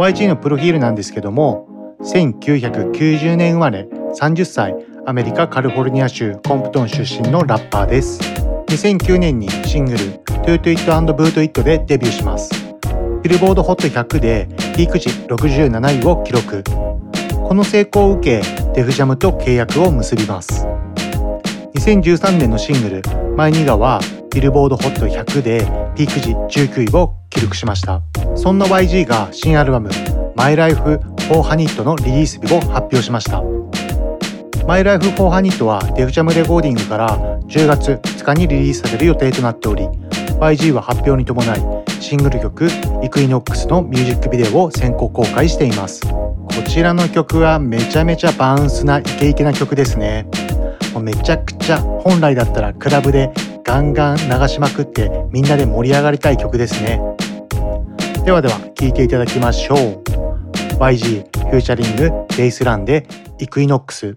[0.00, 3.86] YG のプロフィールなんですけども1990年生まれ
[4.18, 4.74] 30歳
[5.06, 8.18] アメリカカリフォルニア州コンプトン出身のラッパーです。
[8.66, 12.65] 2009年にシングル「トゥートイットブートイットでデビューします
[13.26, 16.62] ビルボード HOT100 でピーク時67位を記録。
[16.62, 20.64] この成功を受けデフジャムと契約を結びます。
[21.74, 23.02] 2013年のシングル
[23.36, 23.98] 「マイニガ」は
[24.32, 28.00] ビルボード HOT100 でピーク時19位を記録しました。
[28.36, 29.90] そんな YG が新アルバム
[30.36, 33.42] 「My Life for Hanit」のリリース日を発表しました。
[34.68, 39.88] My Life for Hanit はデフジャムレコーディングから10月2日にリリースされる予定となっており
[40.38, 42.68] YG は発表に伴いシングル曲
[43.02, 46.00] 「イクイノックス」のミュージックビデオを先行公開しています。
[46.06, 50.26] こちらの曲はめちゃめちゃバウンスなイケイケな曲ですね。
[50.94, 53.30] もうめちゃくちゃ本来だったらクラブで
[53.64, 57.00] ガンガン流しまくってみんなで盛り上がりたい曲ですね。
[58.24, 59.78] ではでは聴いていただきましょう。
[60.78, 63.06] YG フューチャリングベースランで
[63.38, 64.16] イクイノックス。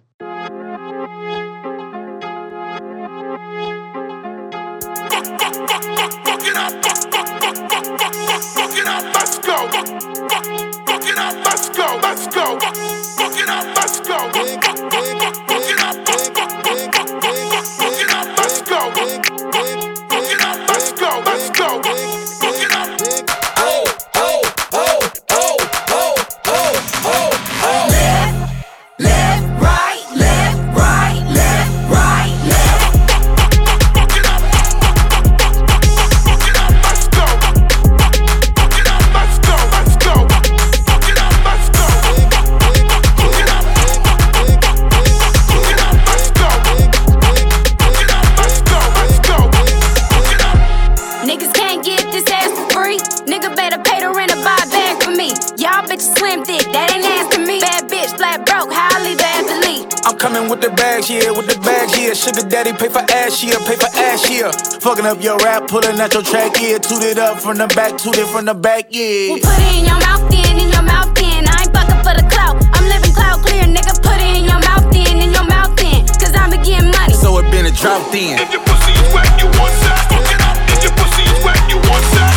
[65.00, 66.78] Fucking up your rap, pulling out your track, yeah.
[66.78, 69.32] Toot it up from the back, toot it from the back, yeah.
[69.32, 71.48] We'll put it in your mouth, then, in your mouth, then.
[71.48, 72.60] I ain't fucking for the clout.
[72.76, 73.96] I'm living cloud clear, nigga.
[74.04, 76.04] Put it in your mouth, then, in your mouth, then.
[76.20, 77.16] Cause I'm getting money.
[77.16, 78.44] So it been a drought then.
[78.44, 80.60] If your pussy is wet, you want side, fuck it up.
[80.68, 82.29] If your pussy is wet, you want side,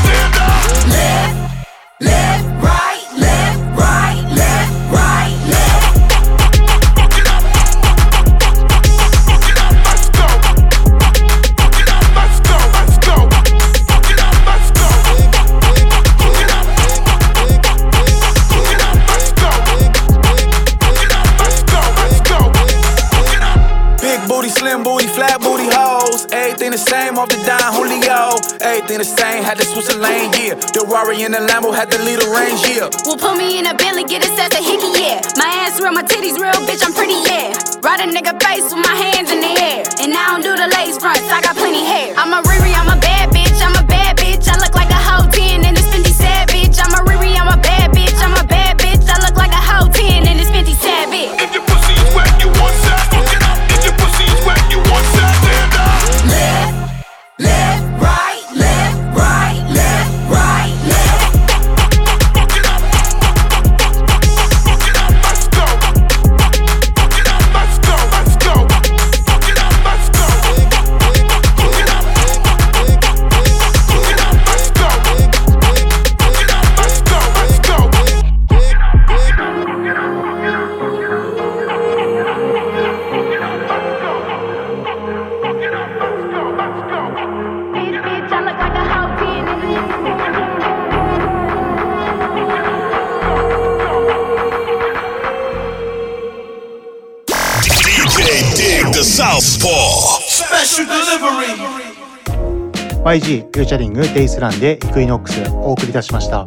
[103.73, 106.47] チャリングデイスランでイクイノックスお送りいたしました。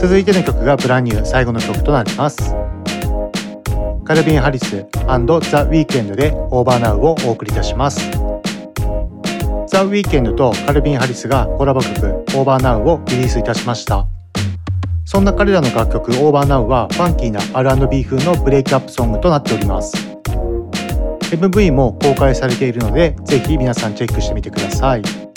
[0.00, 2.56] 続いての曲が brand new 最後の曲となります。
[4.04, 8.00] カルビン・ハリスザ・ウィークエンドで Over Now をお送りいたします。
[9.68, 14.08] ザ・ウィークエンドとカルビン・ハリスがコラボ曲 Over Now をリリースいたしました。
[15.04, 19.94] そんな彼らの楽曲 Over Now はファンキーな R&B 風の break-up song となっております。
[21.30, 25.27] MV も公開されているのでぜひ皆さんチェックしてみてください。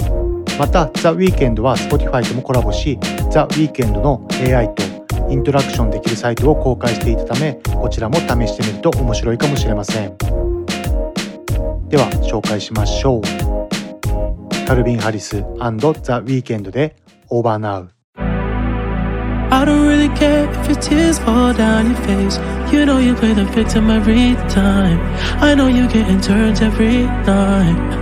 [0.62, 3.00] また The Weeknd は Spotify ともコラボし
[3.32, 4.84] The Weeknd の AI と
[5.28, 10.16] イントラクションできるサイトを公開していたためこちらも試してみると面白いかもしれません
[11.90, 16.96] では紹介しましょうカルビン・ハリス &The Weeknd で
[17.32, 17.88] Over Now
[19.50, 22.38] I don't really care if your tears fall down your face.
[22.72, 25.00] You know you play the victim every time.
[25.42, 28.02] I know you getting turned every night.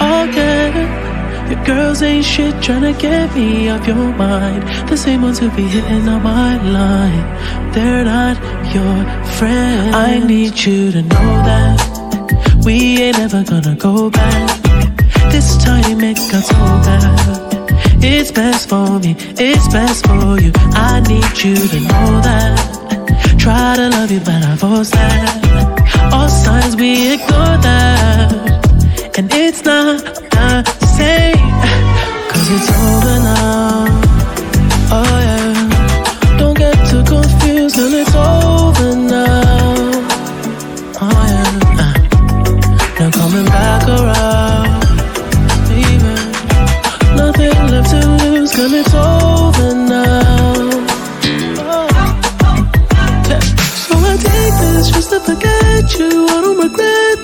[0.00, 0.99] Again,
[1.50, 4.62] your girls ain't shit tryna get me off your mind.
[4.88, 7.72] The same ones who be hitting on my line.
[7.72, 8.36] They're not
[8.74, 8.96] your
[9.38, 9.94] friends.
[9.94, 14.60] I need you to know that we ain't ever gonna go back.
[15.32, 16.54] This tiny make got so
[16.86, 17.50] bad.
[18.02, 20.52] It's best for me, it's best for you.
[20.90, 23.36] I need you to know that.
[23.38, 26.10] Try to love you, but I force that.
[26.12, 29.18] All signs we ignore that.
[29.18, 31.36] And it's not the same.
[32.30, 33.86] Cause it's over now.
[34.96, 36.38] Oh yeah.
[36.38, 39.74] Don't get too confused, and it's over now.
[41.04, 41.84] Oh yeah.
[41.84, 41.94] Uh,
[43.00, 44.68] Now coming back around.
[45.70, 46.24] Leaving.
[47.20, 50.70] Nothing left to lose, cause it's over now.
[53.84, 56.10] So I take this just to forget you.
[56.34, 57.18] I don't regret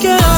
[0.00, 0.37] get.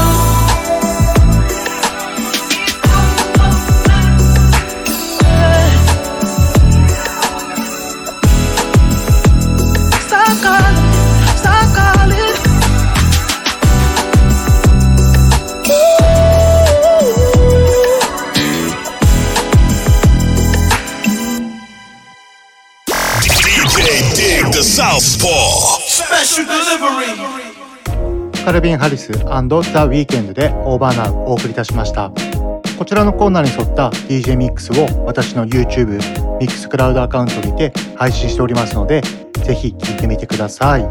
[28.51, 32.11] カルビン・ハリスザ・ウィーケンドでオーバーナウお送りいたしました。
[32.77, 35.87] こちらのコーナーに沿った DJ ミックスを私の YouTube
[36.41, 39.03] ミックスクラウドアカウントにて配信しておりますので
[39.45, 40.89] ぜひ聴いてみてください。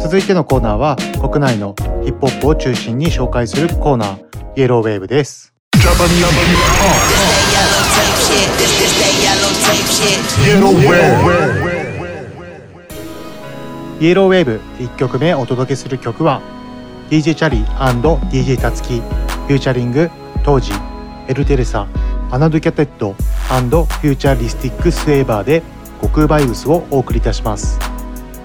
[0.00, 4.18] 続いてのコーナーは国内のヒップホップを中心に紹介するコーナー
[4.56, 5.52] イエローウェーブです。
[14.00, 16.40] イエローウェーブ1曲目お届けする曲は
[17.10, 17.66] DJ チャリー
[18.30, 20.08] &DJ タツキフューチャリング
[20.44, 20.70] 当時
[21.26, 21.88] エルテレサ
[22.30, 25.64] アナドキャテッドフューチャリスティックスウェーバーで
[26.00, 27.80] 悟空バイブスをお送りいたします。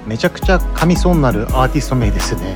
[0.07, 2.55] めちゃくちゃ噛みそうなるアーティスト名ですね。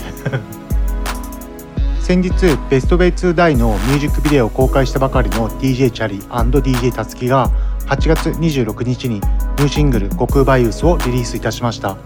[2.02, 2.32] 先日
[2.72, 7.52] Best Way 2 Die のミュージックビデオを公開したばかりの DJ チャリ &DJ タツキが
[7.86, 11.98] 8月26日にニューシングル「悟空バイウス」をリリースいたしました。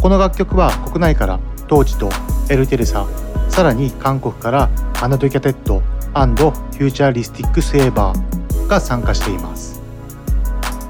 [0.00, 2.10] この楽曲は国内から Tohji と
[2.50, 3.06] エルテレサ
[3.48, 9.82] さらに韓国から Uneducated フューチャーリスティックスウェーバーが参加しています。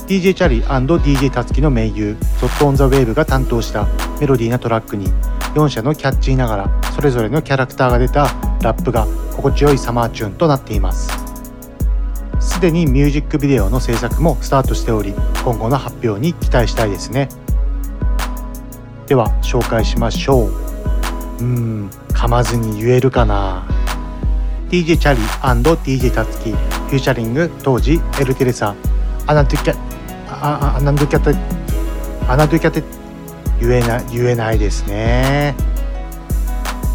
[0.06, 3.86] DJ チャリ &DJ タツキの盟友ゾット・オン・ザ・ウェーブが担当した
[4.20, 5.06] メロディーなトラックに
[5.54, 8.24] 4者のキャッチーながらそれぞれのキャラクターが出た
[8.60, 11.10] ラップが心地よいサマーチューンとなっています。
[12.38, 17.30] すでにミュージックビデオの制作もスタートしており今後の発表に期待したいですね。
[19.06, 20.63] では紹介しましょう。
[21.40, 21.90] うん。
[22.10, 23.66] 噛まずに言えるかな。
[24.70, 28.74] DJ チャリ &DJ タツキ featuring Tohji エルテレサ
[29.26, 29.76] アナドゥキャ
[30.28, 31.38] アナドゥキャテ
[32.28, 32.82] アナドゥキャテ
[33.60, 35.54] 言えない言えないですね。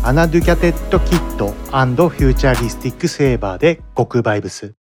[0.03, 4.78] Uneducated Kid フューチャリスティックスウェーバーで悟空バイブス。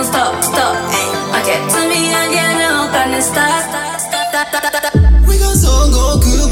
[0.00, 0.76] Don't stop stop
[1.30, 3.68] 負け積み上げるお金 start
[5.28, 6.48] We got 孫悟空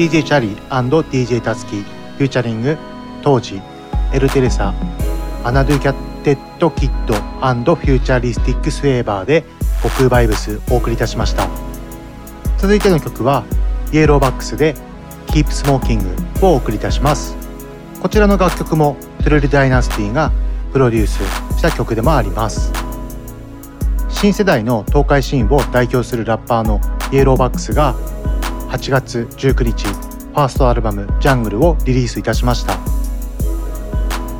[0.00, 0.68] DJ チャリー
[1.10, 2.78] &DJ タツキ featuring
[3.20, 3.60] Tohji
[4.14, 4.72] エルテレサ
[5.44, 7.14] Uneducated Kid
[7.74, 9.44] フューチャリスティックスウェーバーで
[9.82, 11.46] 悟空バイブスお送りいたしました。
[12.56, 13.44] 続いての曲は
[13.92, 14.74] イエローバックスで
[15.26, 16.00] Keep Smoking
[16.42, 17.36] をお送りいたします。
[18.00, 20.32] こちらの楽曲もトゥルリダイナスティが
[20.72, 21.18] プロデュース
[21.58, 22.72] した曲でもあります。
[24.08, 26.80] 新世代の東海シーンを代表するラッパーの
[27.12, 27.94] イエローバックスが
[28.70, 32.78] 8月19日ファーストアルバム「ジャングル」をリリースいたしました。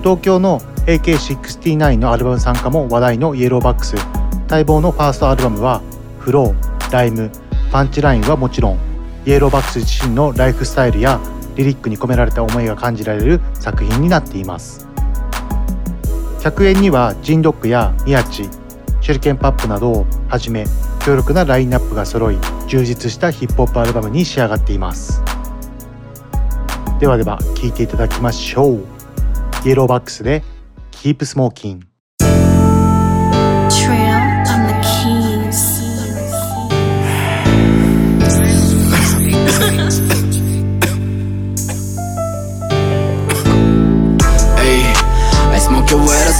[0.02, 3.96] 東京の AK69 のアルバム参加も話題のイエローバックス。
[4.48, 5.82] 待望のファーストアルバムは
[6.20, 7.30] フローライム。
[7.72, 8.78] パンチラインはもちろん
[9.26, 11.20] イエローバックス自身のライフスタイルや
[11.56, 14.86] リリックに込められた思いが感じられる作品になっています。
[16.40, 18.48] 100円にはジンドックやミヤチ
[19.00, 20.64] シュリケンパップなどをはじめ
[21.10, 22.38] 強力なラインナップが揃い
[22.68, 25.20] 充実したヒップホップアルバムに仕上がっています。
[27.00, 28.84] ではでは聴いていただきましょう。
[29.64, 30.44] イエローバックスで
[30.92, 31.80] Keep Smoking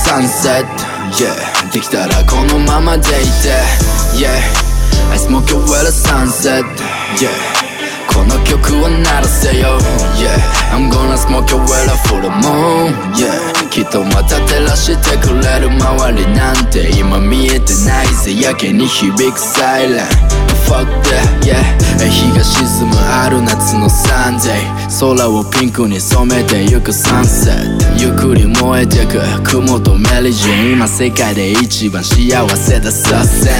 [0.07, 0.64] sunset.
[1.18, 3.89] Yeah できたらこのままでいて
[4.21, 4.37] Yeah
[5.11, 6.62] I smoke away the sunset
[7.16, 7.31] Yeah
[8.12, 9.79] この曲を鳴らせよ
[10.21, 10.37] Yeah
[10.77, 20.30] I'm gonna smoke away the full moon Yeah きっとまた照らしてくれる周りなんて今見えてないぜやけに響くサイレン
[20.71, 21.81] Fuck that, yeah.
[21.99, 25.16] 日が沈むある夏のサンデー。
[25.16, 28.01] 空をピンクに染めてゆくサンセット。
[28.01, 30.75] ゆっくり燃えてく雲とメリジン。
[30.75, 33.25] 今世界で一番幸せださ。
[33.25, 33.51] せ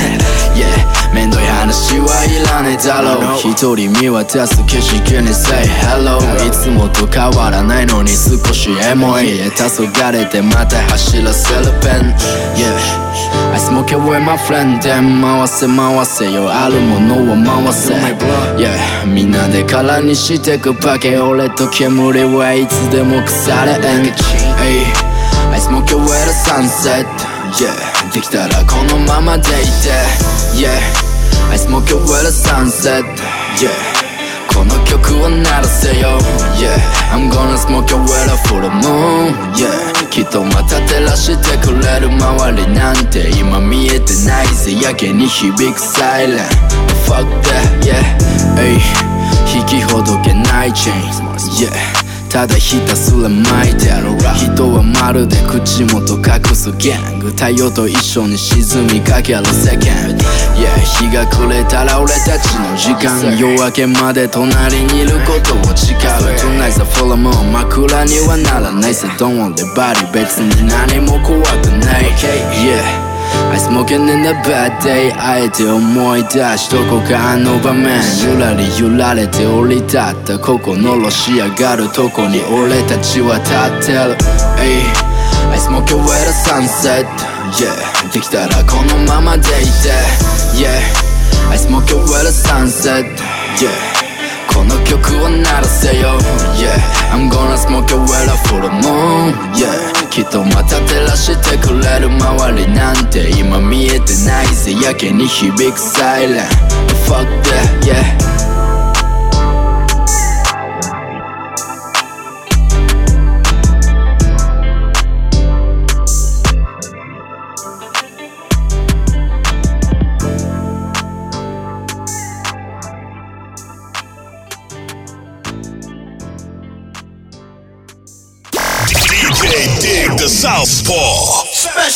[0.55, 1.00] Yeah.
[1.13, 3.39] めんどい話はいらねえだろう。
[3.39, 9.39] 一人見渡す景色に Say hello いつもと変わらないのに少しエモい。
[9.51, 12.15] 黄昏れてまた走らせるペン。
[12.55, 12.71] Yeah
[13.53, 16.49] I smoke away my friend で回せ回せよ。
[16.49, 17.95] あるものを回せ。
[17.95, 23.81] Yeah みんなで空にしてくパケ俺と煙はいつでも腐れん。
[23.81, 24.87] Hey
[25.53, 27.07] I smoke away the sunset
[27.53, 30.79] Yeah できたらこのままでいて Yeah
[31.51, 33.05] I smoke away the sunset
[33.57, 33.71] Yeah
[34.53, 36.19] この曲を鳴らせよ
[36.61, 36.77] Yeah
[37.11, 46.39] I'm gonna smoke away the full moon Yeah きっとまた照らしてくれる周りなんて今見えてないぜやけに響くサイレン
[47.09, 48.05] Fuck that yeah
[48.59, 48.79] Ay
[49.57, 57.31] 引きほどけないチェーン Yeah ただひたすら巻いてる人はまるで口元隠すギャング。
[57.31, 60.15] 太陽と一緒に沈みかける世間。
[60.55, 63.37] Yeah 日が暮れたら俺たちの時間。
[63.37, 65.99] 夜明けまで隣にいることを誓う。
[66.39, 68.95] Tonight's a full moon 枕にはならない。
[68.95, 72.05] さ Don't want the body 別に何も怖くない。
[72.15, 73.10] Yeah
[73.53, 84.17] I smoking in the bad day あえて思い出しどこかあの場面ゆらり揺られて降り立ったここのろし上がるとこに俺たちは立ってる
[84.57, 84.83] Ay,
[85.51, 87.07] I smoke away the sunset
[87.59, 89.51] Yeah できたらこのままでいて
[90.55, 93.05] Yeah I smoke away the sunset
[93.59, 93.90] Yeah
[94.60, 96.18] この曲を鳴らせよ
[96.56, 96.76] Yeah
[97.12, 106.46] I'm gonna smoke away the full moon Yeah きっとまた照らしてくれる周りなんて今見えてないぜやけに響くサイレン
[107.06, 108.29] Fuck that yeah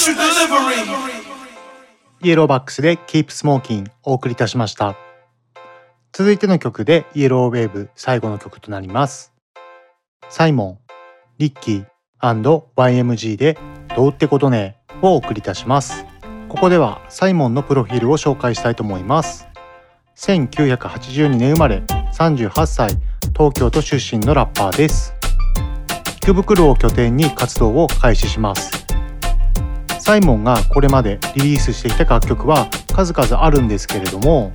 [0.04, 0.84] Special delivery.
[2.20, 4.96] イエローバックスで Keep Smoking お送りいたしました。
[6.12, 9.32] 続いての曲でイエローウェーブ最後の曲となります。
[10.28, 10.78] サイモン、
[11.38, 13.56] リッキー &YMG で
[13.96, 16.04] どうってことねをお送りいたします。
[16.50, 19.48] ここではサイモンのプロフィールを紹介したいと思います。
[20.18, 21.78] 1982年生まれ
[22.12, 22.90] 38歳
[23.32, 25.14] 東京都出身のラッパーです。
[26.18, 28.73] 池袋を拠点に活動を開始します。
[30.04, 34.52] サイモンがこれまでリリースしてきた楽曲は数々あるんですけれども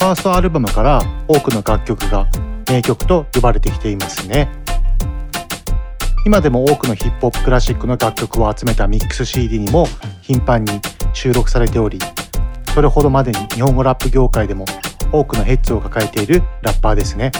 [0.00, 2.26] ファーストアルバムから多くの楽曲が
[2.68, 4.48] 名曲と呼ばれてきていますね。
[6.26, 9.86] 今でも多くのヒップホップクラシックの楽曲を集めたミックス CD にも
[10.20, 10.80] 頻繁に
[11.12, 12.00] 収録されており
[12.74, 14.64] それほどまでに日本語ラップ業界でも
[15.12, 17.30] 多くのヘッズを抱えているラッパーですね。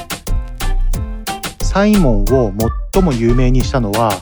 [1.60, 2.52] サイモンを
[2.92, 4.12] 最も有名にしたのは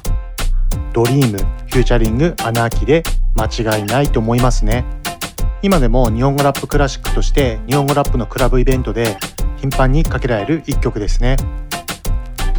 [0.95, 3.05] Dream featuring アナーキーで
[3.37, 3.47] 間
[3.77, 4.85] 違いないと思いますね。
[5.63, 9.17] 今でも日本語ラップクラシックとして日本語ラップのクラブイベントで
[9.57, 11.37] 頻繁にかけられる一曲ですね。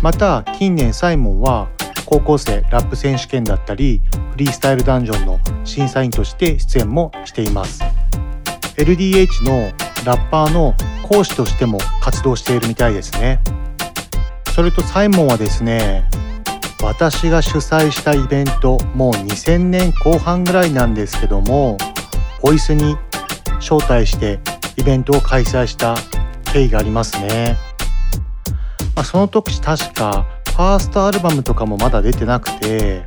[0.01, 1.67] また近年サイモンは
[2.05, 4.01] 高校生ラップ選手権だったり
[4.31, 7.83] フリースタイルダンジョンの審査員として出演もしています。
[8.77, 9.71] LDH の
[10.05, 10.73] ラッパーの
[11.09, 13.41] 講師としても活動しているみたいですね。
[14.55, 16.05] それとサイモンはですね
[16.83, 21.77] 私が主催したイベントもう2000年後半ぐらいなんですけども
[22.41, 22.97] ボイスに
[23.59, 24.39] 招待して
[24.77, 25.95] イベントを開催した
[26.51, 27.55] 経緯がありますね、
[28.95, 33.05] まあ、その時確かファーストアルバムとかもまだ出てなくて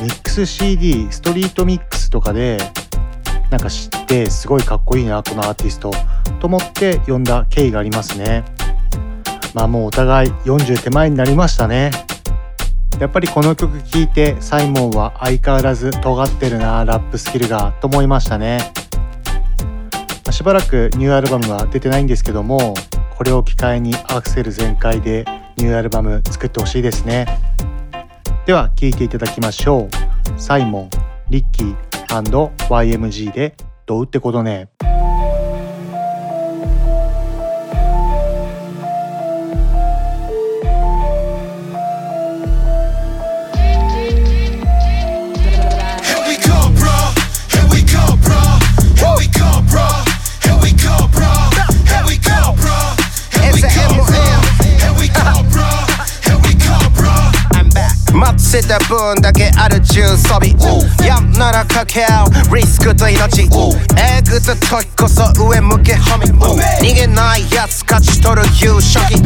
[0.00, 2.58] ミックス CD ストリートミックスとかで
[3.50, 5.90] なんか知ってすごいかっこいいなこのアーティスト
[6.40, 8.44] と思って呼んだ経緯がありますね。
[9.52, 11.92] まあもうお互い40手前になりましたね。
[13.00, 18.72] やっぱりこの曲聴いてサイモンは相変わらず尖ってるなラップスキルがと思いましたね。
[20.30, 22.74] しばらくニューアルバムは出てないんですけども
[23.16, 25.24] これを機会にアクセル全開で
[25.56, 27.26] ニューアルバム作ってほしいですね。
[28.46, 29.88] では聴いていただきましょ
[30.36, 30.40] う。
[30.40, 30.90] サイモン、
[31.30, 31.76] リッキー
[32.68, 33.54] &YMG で
[33.86, 34.68] どうってことね。
[58.54, 60.50] 待ってた分だけある重装備
[61.04, 62.56] やんならかけ合う。
[62.56, 63.42] リスクと命。
[63.42, 69.22] えぐった時こそ上向けホミ逃げないやつ勝ち取る優勝機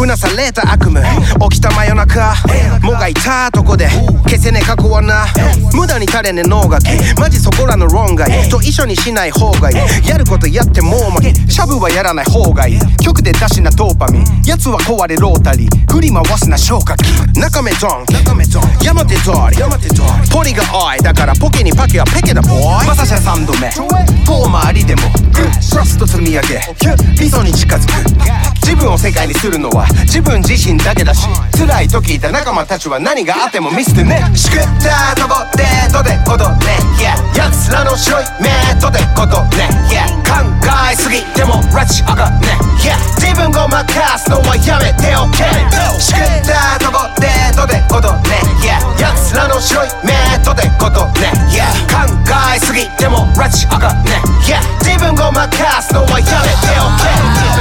[0.00, 1.02] うなされた悪夢。
[1.50, 2.34] 起きた真夜中。
[2.82, 3.86] もがいたとこで。
[4.24, 5.26] 消せねえ過去はな。
[5.74, 6.86] 無駄に垂れねえ脳がき。
[7.20, 8.30] マジそこらの論外。
[8.48, 10.08] と一緒にしない方がいい。
[10.08, 12.80] やることやってもう負けシャブはやらない方がいい。
[13.04, 14.24] 曲で出しなドーパミン。
[14.44, 15.92] やつは壊れロータリー。
[15.92, 17.02] 振り回すな消火器。
[17.36, 18.06] 中目ドン。
[18.82, 20.30] 山手通り。
[20.32, 21.02] ポリが多い。
[21.02, 22.86] だからポケにパケはペケだボーイ。
[22.86, 23.70] まさしゃ3度目。
[24.24, 25.02] 遠回りでも。
[25.70, 26.60] トラスト積み上げ。
[27.18, 28.16] 理想に近づく。
[28.62, 34.18] 自分を世界にするのは自分自身だけだし辛い時いた仲間たちは何があっても見捨てね。
[34.34, 35.62] しくったとこで
[35.94, 38.50] とでことね Yeah 奴らの白い目
[38.80, 40.42] とでことね Yeah 考
[40.90, 45.46] えすぎても拉致あがね Yeah 自分を任すのはやめておけ。
[46.02, 50.10] しくったとこでとでことね Yeah 奴らの白い目
[50.42, 52.02] とでことね Yeah 考
[52.50, 55.46] えすぎても拉致あがね Yeah 自分を任
[55.86, 57.55] すのはやめておけ。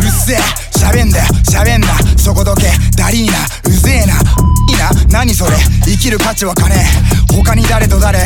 [0.00, 0.38] うっせえ
[0.78, 1.88] 喋んだよ喋んな
[2.18, 3.38] そこどけダリーナ
[3.68, 6.74] うぜえないいな何それ生きる価値は金
[7.34, 8.18] 他に誰と誰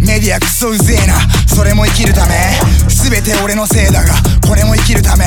[0.00, 1.14] メディアクソうぜえな
[1.46, 2.34] それも生きるため
[2.88, 4.14] 全て俺のせいだが
[4.46, 5.26] これも生きるため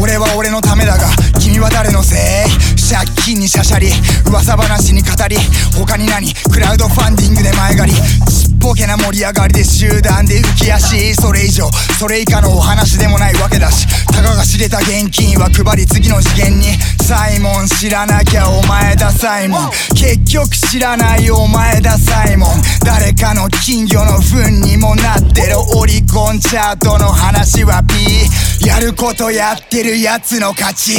[0.00, 1.08] 俺は俺のためだが
[1.40, 3.88] 君は誰のせい借金にしゃしゃり
[4.28, 5.36] 噂話に語り
[5.74, 19.70] 他に何クラウドファンディングで前借りちっぽけな盛り上がりで集団で浮き足それ以上それ以下のお話でもないわけだしたかが知れた現金は配り次の次元にサイモン知らなきゃお前だサイモン。
[19.90, 22.50] 結局知らないお前だサイモン。
[22.82, 25.58] 誰かの金魚の糞にもなってる。
[25.76, 30.94] オリコンチャートの話は B やることやってるやつの勝ち。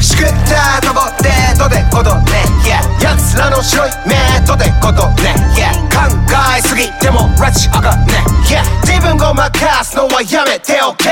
[0.00, 2.42] しくったとこでとでことね。
[2.64, 4.14] Yeah 奴らの白い目
[4.46, 5.34] とでことね。
[5.54, 6.10] Yeah 考
[6.56, 8.24] えすぎても拉致あがね。
[8.46, 11.10] Yeah 自分を任すのはやめておけ。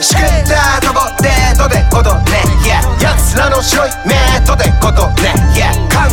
[0.00, 2.42] しくったとこでとでことね。
[2.62, 4.14] Yeah 奴らの白い目
[4.46, 5.34] とでことね。
[5.54, 6.06] Yeah 考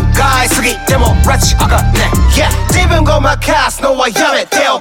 [0.43, 2.09] えすぎても拉致あがね。
[2.33, 4.79] Yeah 自分を任すのはやめてお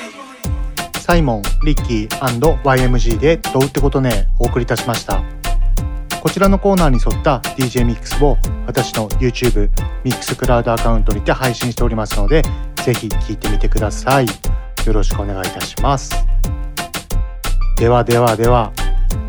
[1.00, 2.08] サイモン、リッキー
[2.64, 4.28] &YMG でどうってことね。
[4.40, 5.22] お送りいたしました。
[6.22, 9.70] こちらのコーナーに沿った DJ ミックスを私の YouTube
[10.04, 12.44] ミックスクラウドアカウントにて配信しておりますので
[12.86, 14.26] ぜひ聴いてみてください。
[14.26, 16.12] よろしくお願いいたします。
[17.78, 18.72] ではではでは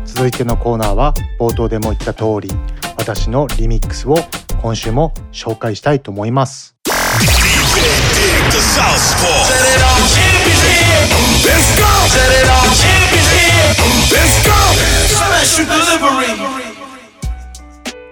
[0.05, 2.49] 続いてのコーナーは冒頭でも言った通り
[2.97, 4.15] 私のリミックスを
[4.61, 6.75] 今週も紹介したいと思います。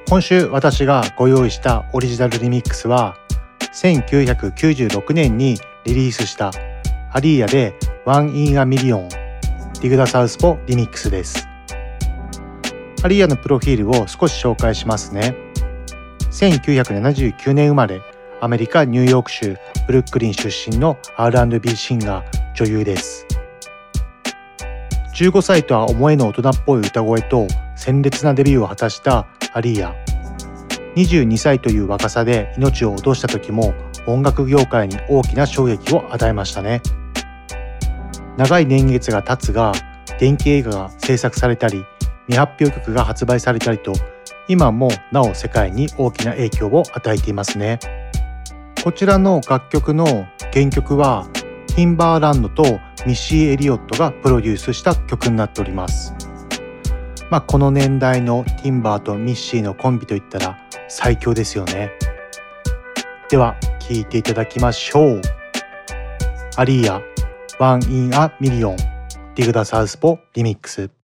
[0.07, 3.17] 今週私がご用意したオリジナルリミックスは
[3.73, 6.51] 1996年にリリースした
[7.11, 7.73] アリーヤで
[13.01, 15.35] ハリミアのプロフィールを少し紹介しますね。
[16.31, 17.99] 1979年生まれ
[18.43, 23.25] アメリカ・ニューヨーク州ブルックリン出身の R&B シンガー女優です。
[25.15, 29.95] 15歳とは思えぬ大人っぽい歌声と鮮烈なデビューを果たしたアリーヤ。
[30.97, 33.73] 22歳という若さで命を落とした時も
[34.07, 36.81] 音楽業界に大きな衝撃を与えましたね。
[38.35, 39.71] 長い年月が経つが
[40.19, 41.85] 電気映画が制作されたり
[42.27, 43.93] 未発表曲が発売されたりと
[44.49, 47.79] 今もなお世界に大きな影響を与えていますね。
[48.83, 51.25] こちらの楽曲の原曲は
[51.67, 52.63] ティンバーランドと
[53.05, 56.13] ミッシー・エリオットがプロデュースした曲になっております。
[57.29, 60.57] まあこの年代のティンバーとミッシーのコンビといったら
[60.89, 61.91] 最強ですよね。
[63.29, 65.21] では聴いていただきましょう。
[66.57, 67.01] アリーヤ
[67.59, 68.75] One in a Million
[69.35, 71.02] ディグダサウスポリミックス。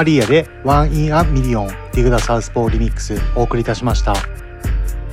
[0.00, 4.14] アリアで One in a Million ディグダサウスポーリミックスお送りいたしました。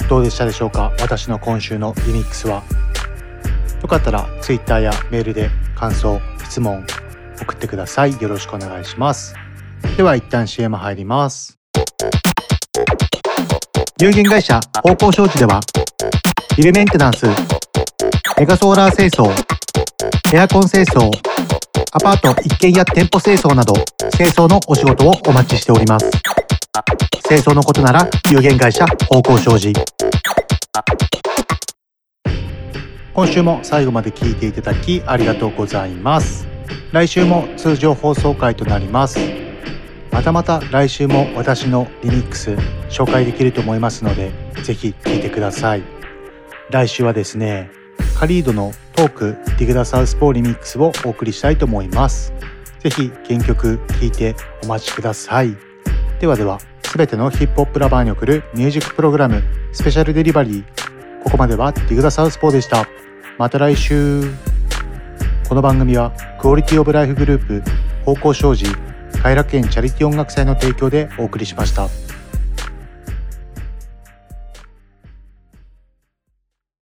[0.08, 0.94] どうでしたでしょうか？
[1.02, 2.64] 私の今週のリミックスは？
[3.82, 6.86] よかったら Twitter やメールで感想質問
[7.42, 8.14] 送ってください。
[8.22, 9.36] よろしくお願いします。
[9.98, 11.60] では一旦 CM 入ります。
[14.00, 15.60] 有限会社方向商事では
[16.56, 17.26] ビルメンテナンス
[18.38, 19.30] メガソーラー清掃
[20.34, 21.12] エアコン清掃
[21.98, 23.74] アパート一軒家店舗清掃など
[24.16, 26.12] 清掃のお仕事をお待ちしております。
[27.28, 29.74] 清掃のことなら有限会社方向商事。
[33.16, 36.48] 今週も最後まで聞いていただきありがとうございます。
[36.92, 39.18] 来週も通常放送回となります。
[40.12, 42.52] またまた来週も私のリミックス
[42.92, 44.32] 紹介できると思いますので
[44.62, 45.82] ぜひ聞いてください。
[46.70, 47.72] 来週はですね
[48.20, 52.34] カリードのトークディグダサウスポーリミックスをお送りしたいと思います。
[52.80, 55.56] ぜひ原曲聴いてお待ちください。
[56.20, 62.88] ではではすべてのヒップホップラバーに送るミュージックプログラムスペシャルデリバリーここまではディグダサウスポーでした。
[63.38, 64.24] また来週。
[65.48, 66.12] この番組は
[66.42, 67.72] クオリティオブライフグループ
[68.04, 68.66] 方向障子
[69.22, 71.88] 偕楽園チャリティ音楽祭の提供でお送りしました。